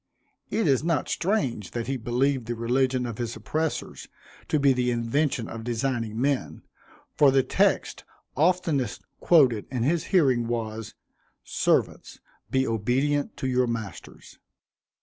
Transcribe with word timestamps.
It 0.49 0.67
is 0.67 0.83
not 0.83 1.09
strange 1.09 1.69
that 1.77 1.85
he 1.85 1.95
believed 1.95 2.47
the 2.47 2.55
religion 2.55 3.05
of 3.05 3.19
his 3.19 3.35
oppressors 3.35 4.07
to 4.47 4.59
be 4.59 4.73
the 4.73 4.89
invention 4.89 5.47
of 5.47 5.63
designing 5.63 6.19
men, 6.19 6.63
for 7.13 7.29
the 7.29 7.43
text 7.43 8.03
oftenest 8.35 9.03
quoted 9.19 9.67
in 9.69 9.83
his 9.83 10.05
hearing 10.05 10.47
was, 10.47 10.95
"Servants, 11.43 12.19
be 12.49 12.65
obedient 12.65 13.37
to 13.37 13.47
your 13.47 13.67
masters." 13.67 14.39